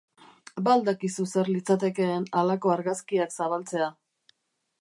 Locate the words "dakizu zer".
0.87-1.51